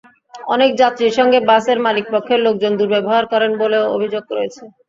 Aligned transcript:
অনেক 0.47 0.71
যাত্রীর 0.81 1.13
সঙ্গে 1.19 1.39
বাসের 1.49 1.77
মালিকপক্ষের 1.85 2.39
লোকজন 2.45 2.71
দুর্ব্যবহার 2.79 3.23
করেন 3.31 3.51
বলেও 3.61 3.83
অভিযোগ 3.95 4.23
রয়েছে। 4.31 4.63